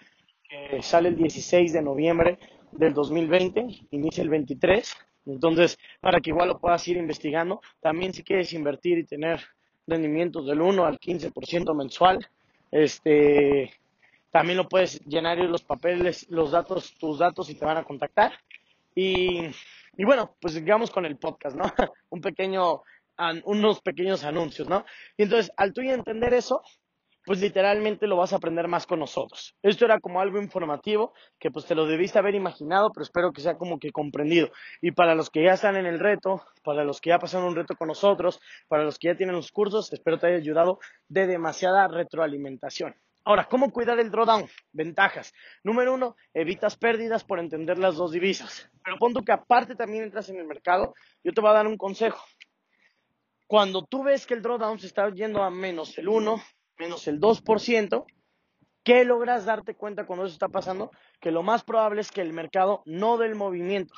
sale 0.82 1.08
el 1.08 1.16
16 1.16 1.72
de 1.72 1.82
noviembre 1.82 2.38
del 2.72 2.94
2020, 2.94 3.66
inicia 3.90 4.22
el 4.22 4.28
23. 4.28 4.96
Entonces, 5.32 5.78
para 6.00 6.20
que 6.20 6.30
igual 6.30 6.48
lo 6.48 6.58
puedas 6.58 6.86
ir 6.88 6.96
investigando, 6.96 7.60
también 7.80 8.12
si 8.12 8.22
quieres 8.22 8.52
invertir 8.52 8.98
y 8.98 9.04
tener 9.04 9.40
rendimientos 9.86 10.46
del 10.46 10.60
1 10.60 10.84
al 10.84 10.98
15% 10.98 11.74
mensual, 11.74 12.26
este, 12.70 13.72
también 14.30 14.58
lo 14.58 14.68
puedes 14.68 15.04
llenar 15.06 15.38
en 15.38 15.50
los 15.50 15.62
papeles, 15.62 16.26
los 16.30 16.52
datos, 16.52 16.94
tus 16.98 17.18
datos 17.18 17.50
y 17.50 17.54
te 17.54 17.64
van 17.64 17.78
a 17.78 17.84
contactar. 17.84 18.32
Y, 18.94 19.46
y 19.96 20.04
bueno, 20.04 20.36
pues 20.40 20.54
digamos 20.54 20.90
con 20.90 21.04
el 21.04 21.16
podcast, 21.16 21.56
¿no? 21.56 21.64
Un 22.10 22.20
pequeño, 22.20 22.82
unos 23.44 23.80
pequeños 23.80 24.24
anuncios, 24.24 24.68
¿no? 24.68 24.84
Y 25.16 25.24
entonces, 25.24 25.52
al 25.56 25.72
tú 25.72 25.80
entender 25.80 26.32
eso, 26.34 26.62
pues 27.24 27.40
literalmente 27.40 28.06
lo 28.06 28.16
vas 28.16 28.32
a 28.32 28.36
aprender 28.36 28.68
más 28.68 28.86
con 28.86 28.98
nosotros. 28.98 29.54
Esto 29.62 29.84
era 29.84 30.00
como 30.00 30.20
algo 30.20 30.40
informativo 30.40 31.12
que 31.38 31.50
pues 31.50 31.66
te 31.66 31.74
lo 31.74 31.86
debiste 31.86 32.18
haber 32.18 32.34
imaginado, 32.34 32.90
pero 32.92 33.04
espero 33.04 33.32
que 33.32 33.42
sea 33.42 33.56
como 33.56 33.78
que 33.78 33.92
comprendido. 33.92 34.50
Y 34.80 34.92
para 34.92 35.14
los 35.14 35.30
que 35.30 35.44
ya 35.44 35.52
están 35.52 35.76
en 35.76 35.86
el 35.86 35.98
reto, 35.98 36.42
para 36.62 36.84
los 36.84 37.00
que 37.00 37.10
ya 37.10 37.18
pasaron 37.18 37.48
un 37.48 37.56
reto 37.56 37.76
con 37.76 37.88
nosotros, 37.88 38.40
para 38.68 38.84
los 38.84 38.98
que 38.98 39.08
ya 39.08 39.16
tienen 39.16 39.36
los 39.36 39.50
cursos, 39.50 39.92
espero 39.92 40.18
te 40.18 40.28
haya 40.28 40.36
ayudado 40.36 40.78
de 41.08 41.26
demasiada 41.26 41.88
retroalimentación. 41.88 42.94
Ahora, 43.24 43.44
¿cómo 43.44 43.70
cuidar 43.70 44.00
el 44.00 44.10
drawdown? 44.10 44.48
Ventajas. 44.72 45.34
Número 45.62 45.92
uno, 45.92 46.16
evitas 46.32 46.76
pérdidas 46.76 47.22
por 47.22 47.38
entender 47.38 47.78
las 47.78 47.96
dos 47.96 48.12
divisas. 48.12 48.70
Pero 48.82 48.96
ponto 48.98 49.22
que 49.22 49.32
aparte 49.32 49.76
también 49.76 50.04
entras 50.04 50.30
en 50.30 50.38
el 50.38 50.46
mercado, 50.46 50.94
yo 51.22 51.32
te 51.32 51.40
voy 51.40 51.50
a 51.50 51.54
dar 51.54 51.66
un 51.66 51.76
consejo. 51.76 52.24
Cuando 53.46 53.84
tú 53.84 54.04
ves 54.04 54.26
que 54.26 54.34
el 54.34 54.42
drawdown 54.42 54.78
se 54.78 54.86
está 54.86 55.10
yendo 55.10 55.42
a 55.42 55.50
menos 55.50 55.98
el 55.98 56.08
1, 56.08 56.40
menos 56.80 57.06
el 57.06 57.20
2%, 57.20 58.06
¿qué 58.82 59.04
logras 59.04 59.44
darte 59.44 59.74
cuenta 59.74 60.06
cuando 60.06 60.24
eso 60.24 60.32
está 60.32 60.48
pasando? 60.48 60.90
Que 61.20 61.30
lo 61.30 61.42
más 61.42 61.62
probable 61.62 62.00
es 62.00 62.10
que 62.10 62.22
el 62.22 62.32
mercado 62.32 62.82
no 62.86 63.18
dé 63.18 63.26
el 63.26 63.34
movimiento. 63.34 63.94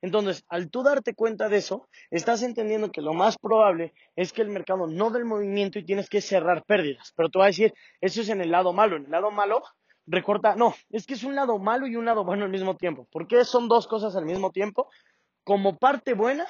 Entonces, 0.00 0.44
al 0.48 0.70
tú 0.70 0.82
darte 0.82 1.14
cuenta 1.14 1.48
de 1.50 1.58
eso, 1.58 1.88
estás 2.10 2.42
entendiendo 2.42 2.90
que 2.90 3.02
lo 3.02 3.12
más 3.12 3.36
probable 3.36 3.92
es 4.16 4.32
que 4.32 4.40
el 4.40 4.48
mercado 4.48 4.86
no 4.86 5.10
dé 5.10 5.18
el 5.18 5.26
movimiento 5.26 5.78
y 5.78 5.84
tienes 5.84 6.08
que 6.08 6.22
cerrar 6.22 6.64
pérdidas. 6.64 7.12
Pero 7.16 7.28
te 7.28 7.38
voy 7.38 7.46
a 7.46 7.48
decir, 7.48 7.74
eso 8.00 8.22
es 8.22 8.28
en 8.30 8.40
el 8.40 8.50
lado 8.50 8.72
malo. 8.72 8.96
En 8.96 9.04
el 9.04 9.10
lado 9.10 9.30
malo, 9.30 9.62
recorta, 10.06 10.54
no, 10.54 10.74
es 10.88 11.06
que 11.06 11.14
es 11.14 11.24
un 11.24 11.34
lado 11.34 11.58
malo 11.58 11.86
y 11.86 11.96
un 11.96 12.06
lado 12.06 12.24
bueno 12.24 12.44
al 12.44 12.50
mismo 12.50 12.76
tiempo. 12.76 13.06
¿Por 13.10 13.26
qué 13.26 13.44
son 13.44 13.68
dos 13.68 13.86
cosas 13.86 14.16
al 14.16 14.24
mismo 14.24 14.52
tiempo? 14.52 14.88
Como 15.44 15.76
parte 15.76 16.14
buena, 16.14 16.46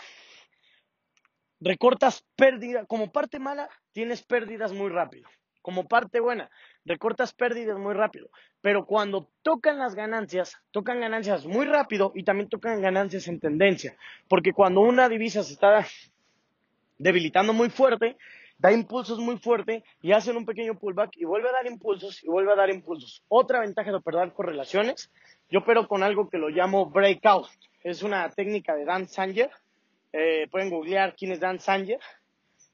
recortas 1.59 2.25
pérdidas, 2.37 2.87
como 2.87 3.11
parte 3.11 3.41
mala, 3.41 3.69
tienes 3.93 4.23
pérdidas 4.23 4.73
muy 4.73 4.91
rápido 4.91 5.29
como 5.63 5.87
parte 5.89 6.21
buena, 6.21 6.51
recortas 6.85 7.33
pérdidas 7.33 7.79
muy 7.79 7.95
rápido, 7.95 8.29
pero 8.61 8.87
cuando 8.87 9.29
tocan 9.43 9.79
las 9.79 9.95
ganancias, 9.95 10.57
tocan 10.71 11.01
ganancias 11.01 11.47
muy 11.47 11.67
rápido 11.67 12.13
y 12.15 12.25
también 12.25 12.49
tocan 12.49 12.81
ganancias 12.81 13.29
en 13.29 13.41
tendencia, 13.41 13.97
porque 14.29 14.53
cuando 14.53 14.81
una 14.81 15.09
divisa 15.09 15.43
se 15.43 15.55
está 15.55 15.87
debilitando 16.99 17.53
muy 17.53 17.71
fuerte, 17.71 18.17
da 18.59 18.73
impulsos 18.73 19.19
muy 19.19 19.39
fuerte 19.39 19.83
y 20.03 20.13
hacen 20.13 20.37
un 20.37 20.45
pequeño 20.45 20.79
pullback 20.79 21.17
y 21.17 21.25
vuelve 21.25 21.49
a 21.49 21.53
dar 21.53 21.67
impulsos 21.67 22.23
y 22.23 22.29
vuelve 22.29 22.53
a 22.53 22.57
dar 22.57 22.69
impulsos. 22.69 23.25
Otra 23.29 23.61
ventaja 23.61 23.91
de 23.91 23.97
operar 23.97 24.35
correlaciones, 24.35 25.11
yo 25.49 25.61
opero 25.61 25.89
con 25.89 26.03
algo 26.03 26.29
que 26.29 26.37
lo 26.37 26.51
llamo 26.51 26.91
breakout, 26.91 27.49
es 27.83 28.03
una 28.03 28.29
técnica 28.29 28.75
de 28.75 28.85
Dan 28.85 29.09
Sanger, 29.09 29.51
eh, 30.13 30.47
pueden 30.51 30.69
googlear 30.69 31.15
quién 31.17 31.33
es 31.33 31.41
Dan 31.41 31.59
Sanger, 31.59 31.99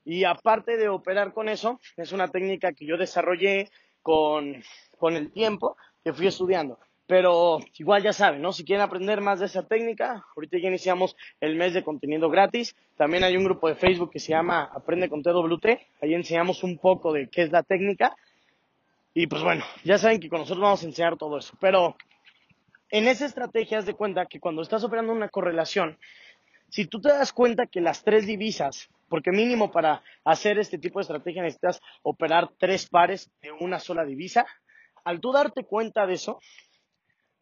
y 0.06 0.22
aparte 0.22 0.76
de 0.76 0.88
operar 0.88 1.34
con 1.34 1.48
eso, 1.48 1.80
es 1.96 2.12
una 2.12 2.28
técnica 2.28 2.72
que 2.72 2.86
yo 2.86 2.96
desarrollé 2.96 3.70
con, 4.02 4.62
el 5.02 5.32
tiempo 5.32 5.76
que 6.04 6.12
fui 6.12 6.28
estudiando. 6.28 6.78
Pero 7.08 7.58
igual 7.76 8.04
ya 8.04 8.12
saben, 8.12 8.40
¿no? 8.40 8.52
Si 8.52 8.64
quieren 8.64 8.84
aprender 8.84 9.20
más 9.20 9.40
de 9.40 9.46
esa 9.46 9.66
técnica, 9.66 10.25
ahorita 10.36 10.58
ya 10.58 10.68
iniciamos 10.68 11.16
el 11.40 11.56
mes 11.56 11.75
de 11.75 11.82
contenido 11.82 12.30
gratis. 12.30 12.76
También 12.96 13.25
hay 13.25 13.36
un 13.36 13.44
grupo 13.44 13.68
de 13.68 13.75
Facebook 13.75 14.10
que 14.12 14.20
se 14.20 14.30
llama 14.30 14.70
Aprende 14.72 15.08
con 15.08 15.25
TWT. 15.25 15.66
Ahí 16.00 16.14
enseñamos 16.14 16.62
un 16.62 16.78
poco 16.78 17.12
de 17.12 17.28
qué 17.28 17.42
es 17.42 17.50
la 17.50 17.64
técnica. 17.64 18.16
Y 19.12 19.26
pues 19.26 19.42
bueno, 19.42 19.64
ya 19.82 19.98
saben 19.98 20.20
que 20.20 20.28
con 20.28 20.40
nosotros 20.40 20.62
vamos 20.62 20.84
a 20.84 20.86
enseñar 20.86 21.16
todo 21.16 21.38
eso. 21.38 21.56
Pero 21.60 21.96
en 22.90 23.08
esa 23.08 23.26
estrategia 23.26 23.78
haz 23.78 23.86
de 23.86 23.94
cuenta 23.94 24.26
que 24.26 24.38
cuando 24.38 24.62
estás 24.62 24.84
operando 24.84 25.12
una 25.12 25.28
correlación, 25.28 25.98
si 26.68 26.86
tú 26.86 27.00
te 27.00 27.08
das 27.08 27.32
cuenta 27.32 27.66
que 27.66 27.80
las 27.80 28.04
tres 28.04 28.26
divisas 28.26 28.88
porque 29.08 29.32
mínimo 29.32 29.70
para 29.70 30.02
hacer 30.25 30.58
este 30.58 30.78
tipo 30.78 30.98
de 30.98 31.02
estrategia 31.02 31.42
necesitas 31.42 31.80
operar 32.02 32.50
tres 32.58 32.88
pares 32.88 33.30
de 33.40 33.52
una 33.52 33.78
sola 33.78 34.04
divisa. 34.04 34.46
Al 35.04 35.20
tú 35.20 35.32
darte 35.32 35.64
cuenta 35.64 36.06
de 36.06 36.14
eso, 36.14 36.40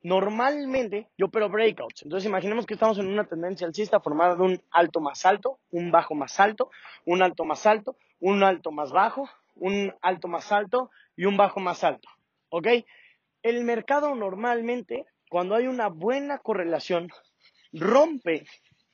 normalmente 0.03 1.09
yo 1.17 1.27
opero 1.27 1.49
breakouts. 1.49 2.03
Entonces 2.03 2.29
imaginemos 2.29 2.67
que 2.67 2.75
estamos 2.75 2.99
en 2.99 3.07
una 3.07 3.25
tendencia 3.25 3.67
alcista 3.67 4.01
formada 4.01 4.37
de 4.37 4.43
un 4.43 4.63
alto 4.71 5.01
más 5.01 5.25
alto, 5.25 5.59
un 5.71 5.91
bajo 5.91 6.15
más 6.15 6.39
alto, 6.39 6.71
un 7.07 7.23
alto 7.23 7.45
más 7.45 7.67
alto, 7.67 7.97
un 8.21 8.43
alto 8.43 8.71
más 8.71 8.93
bajo, 8.93 9.29
un 9.57 9.95
alto 10.03 10.29
más 10.29 10.53
alto 10.53 10.91
y 11.17 11.25
un 11.25 11.37
bajo 11.37 11.61
más 11.61 11.85
alto. 11.85 12.09
¿Ok? 12.51 12.69
El 13.43 13.65
mercado 13.65 14.15
normalmente, 14.15 15.07
cuando 15.31 15.55
hay 15.55 15.67
una 15.67 15.89
buena 15.89 16.39
correlación, 16.39 17.09
rompe 17.73 18.47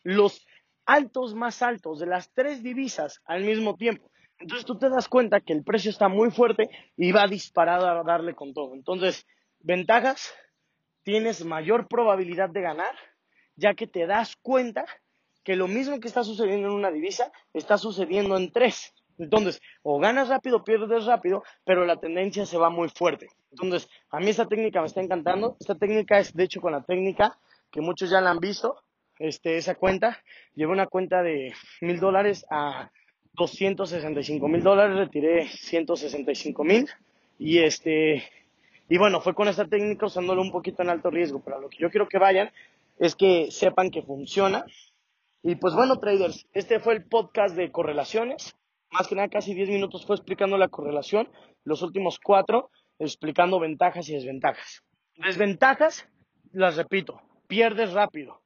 los 0.03 0.47
altos 0.87 1.35
más 1.35 1.63
altos 1.63 2.01
de 2.01 2.07
las 2.07 2.33
tres 2.33 2.63
divisas 2.63 3.21
al 3.25 3.45
mismo 3.45 3.77
tiempo. 3.77 4.11
Entonces 4.39 4.65
tú 4.65 4.79
te 4.79 4.89
das 4.89 5.09
cuenta 5.09 5.41
que 5.41 5.53
el 5.53 5.63
precio 5.63 5.91
está 5.91 6.09
muy 6.09 6.31
fuerte 6.31 6.71
y 6.97 7.13
va 7.13 7.27
disparado 7.27 7.87
a 7.87 8.03
darle 8.03 8.35
con 8.35 8.55
todo. 8.55 8.75
Entonces, 8.75 9.27
ventajas, 9.61 10.33
tienes 11.03 11.45
mayor 11.45 11.89
probabilidad 11.89 12.49
de 12.49 12.63
ganar, 12.63 12.95
ya 13.57 13.75
que 13.75 13.87
te 13.87 14.07
das 14.07 14.37
cuenta 14.37 14.87
que 15.45 15.57
lo 15.57 15.69
mismo 15.69 16.01
que 16.01 16.09
está 16.09 16.25
sucediendo 16.25 16.69
en 16.69 16.75
una 16.75 16.91
divisa 16.91 17.31
está 17.53 17.77
sucediendo 17.77 18.37
en 18.37 18.51
tres. 18.51 18.95
Entonces, 19.19 19.61
o 19.83 19.99
ganas 19.99 20.29
rápido, 20.29 20.65
pierdes 20.65 21.05
rápido, 21.05 21.43
pero 21.65 21.85
la 21.85 21.97
tendencia 21.97 22.47
se 22.47 22.57
va 22.57 22.71
muy 22.71 22.89
fuerte. 22.89 23.29
Entonces, 23.51 23.89
a 24.11 24.19
mí 24.19 24.31
esta 24.31 24.47
técnica 24.47 24.81
me 24.81 24.87
está 24.87 25.03
encantando. 25.03 25.57
Esta 25.61 25.75
técnica 25.75 26.19
es, 26.19 26.33
de 26.33 26.45
hecho, 26.45 26.63
con 26.63 26.73
la 26.73 26.83
técnica 26.83 27.39
que 27.71 27.83
muchos 27.83 28.09
ya 28.09 28.23
la 28.23 28.31
han 28.31 28.41
visto, 28.41 28.83
este, 29.21 29.57
esa 29.57 29.77
cuenta. 29.77 30.19
Llevé 30.57 30.73
una 30.73 30.87
cuenta 30.87 31.23
de 31.23 31.55
mil 31.81 32.00
dólares 32.00 32.45
a 32.50 32.91
265 33.35 34.49
mil 34.49 34.62
dólares, 34.62 34.97
retiré 34.97 35.47
165 35.47 36.65
mil 36.65 36.89
y 37.39 37.59
este, 37.59 38.25
y 38.89 38.99
bueno, 38.99 39.21
fue 39.21 39.35
con 39.35 39.47
esta 39.47 39.67
técnica 39.67 40.07
usándolo 40.07 40.43
un 40.43 40.50
poquito 40.50 40.83
en 40.83 40.91
alto 40.91 41.11
riesgo, 41.11 41.41
pero 41.45 41.61
lo 41.61 41.69
que 41.69 41.79
yo 41.79 41.91
quiero 41.91 42.09
que 42.09 42.19
vayan 42.19 42.50
es 42.99 43.15
que 43.15 43.50
sepan 43.50 43.91
que 43.91 44.03
funciona. 44.03 44.65
Y 45.43 45.55
pues 45.55 45.75
bueno, 45.75 45.99
traders, 46.00 46.47
este 46.53 46.81
fue 46.81 46.95
el 46.95 47.05
podcast 47.05 47.55
de 47.57 47.71
correlaciones. 47.71 48.57
Más 48.91 49.07
que 49.07 49.15
nada, 49.15 49.29
casi 49.29 49.55
10 49.55 49.69
minutos 49.69 50.05
fue 50.05 50.17
explicando 50.17 50.59
la 50.59 50.69
correlación. 50.69 51.31
Los 51.65 51.83
últimos 51.83 52.19
cuatro 52.19 52.71
explicando 52.99 53.61
ventajas 53.61 54.09
y 54.09 54.15
desventajas. 54.15 54.83
Desventajas, 55.17 56.09
las 56.53 56.77
repito, 56.77 57.23
pierdes 57.47 57.93
rápido. 57.93 58.40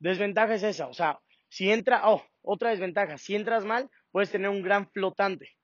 Desventaja 0.00 0.54
es 0.54 0.62
esa, 0.62 0.88
o 0.88 0.94
sea, 0.94 1.20
si 1.48 1.70
entra, 1.70 2.08
oh, 2.08 2.24
otra 2.42 2.70
desventaja, 2.70 3.18
si 3.18 3.36
entras 3.36 3.64
mal, 3.64 3.90
puedes 4.10 4.30
tener 4.30 4.48
un 4.48 4.62
gran 4.62 4.90
flotante. 4.90 5.56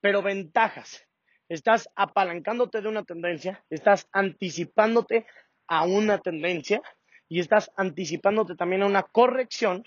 Pero 0.00 0.22
ventajas, 0.22 1.06
estás 1.48 1.88
apalancándote 1.94 2.80
de 2.80 2.88
una 2.88 3.04
tendencia, 3.04 3.64
estás 3.70 4.08
anticipándote 4.12 5.26
a 5.68 5.84
una 5.84 6.18
tendencia 6.18 6.82
y 7.28 7.40
estás 7.40 7.70
anticipándote 7.76 8.56
también 8.56 8.82
a 8.82 8.86
una 8.86 9.02
corrección 9.02 9.84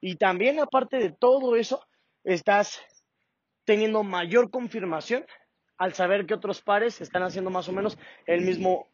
y 0.00 0.16
también 0.16 0.60
aparte 0.60 0.98
de 0.98 1.10
todo 1.10 1.56
eso, 1.56 1.86
estás 2.24 2.80
teniendo 3.64 4.02
mayor 4.02 4.50
confirmación 4.50 5.24
al 5.78 5.94
saber 5.94 6.26
que 6.26 6.34
otros 6.34 6.60
pares 6.60 7.00
están 7.00 7.22
haciendo 7.22 7.50
más 7.50 7.68
o 7.68 7.72
menos 7.72 7.98
el 8.26 8.42
mismo 8.42 8.88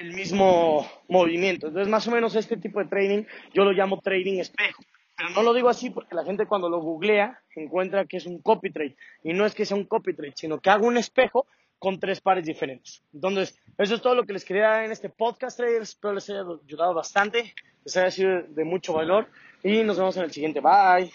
el 0.00 0.12
mismo 0.12 0.86
movimiento. 1.08 1.68
Entonces, 1.68 1.90
más 1.90 2.06
o 2.08 2.10
menos 2.10 2.34
este 2.36 2.56
tipo 2.56 2.80
de 2.80 2.86
trading 2.86 3.24
yo 3.52 3.64
lo 3.64 3.72
llamo 3.72 4.00
trading 4.00 4.38
espejo. 4.38 4.82
Pero 5.16 5.30
no 5.30 5.42
lo 5.42 5.54
digo 5.54 5.68
así 5.68 5.90
porque 5.90 6.14
la 6.14 6.24
gente 6.24 6.46
cuando 6.46 6.68
lo 6.68 6.80
googlea 6.80 7.40
encuentra 7.54 8.04
que 8.04 8.16
es 8.16 8.26
un 8.26 8.42
copy 8.42 8.70
trade. 8.70 8.96
Y 9.22 9.32
no 9.32 9.46
es 9.46 9.54
que 9.54 9.64
sea 9.64 9.76
un 9.76 9.84
copy 9.84 10.14
trade, 10.14 10.34
sino 10.34 10.60
que 10.60 10.70
hago 10.70 10.86
un 10.86 10.96
espejo 10.96 11.46
con 11.78 12.00
tres 12.00 12.20
pares 12.20 12.44
diferentes. 12.44 13.02
Entonces, 13.12 13.58
eso 13.78 13.94
es 13.94 14.02
todo 14.02 14.14
lo 14.14 14.24
que 14.24 14.32
les 14.32 14.44
quería 14.44 14.68
dar 14.68 14.84
en 14.84 14.92
este 14.92 15.10
podcast, 15.10 15.56
traders. 15.56 15.90
Espero 15.90 16.14
les 16.14 16.28
haya 16.30 16.40
ayudado 16.40 16.94
bastante, 16.94 17.54
les 17.84 17.96
haya 17.96 18.10
sido 18.10 18.42
de 18.42 18.64
mucho 18.64 18.92
valor 18.92 19.28
y 19.62 19.82
nos 19.82 19.98
vemos 19.98 20.16
en 20.16 20.24
el 20.24 20.32
siguiente. 20.32 20.60
Bye. 20.60 21.14